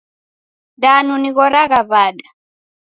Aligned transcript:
Danu 0.81 1.13
nighoragha 1.21 1.79
wada? 1.89 2.27